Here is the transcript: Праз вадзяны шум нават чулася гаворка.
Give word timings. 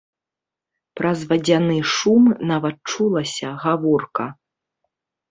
Праз 0.99 1.19
вадзяны 1.33 1.75
шум 1.95 2.23
нават 2.51 2.75
чулася 2.93 3.51
гаворка. 3.65 4.25